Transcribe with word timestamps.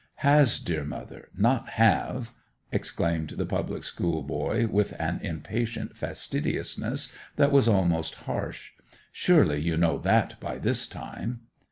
'Has, 0.15 0.57
dear 0.57 0.83
mother—not 0.83 1.69
have!' 1.73 2.33
exclaimed 2.71 3.29
the 3.37 3.45
public 3.45 3.83
school 3.83 4.23
boy, 4.23 4.65
with 4.65 4.99
an 4.99 5.19
impatient 5.21 5.95
fastidiousness 5.95 7.13
that 7.35 7.51
was 7.51 7.67
almost 7.67 8.15
harsh. 8.25 8.71
'Surely 9.11 9.61
you 9.61 9.77
know 9.77 9.99
that 9.99 10.39
by 10.39 10.57
this 10.57 10.87
time! 10.87 11.41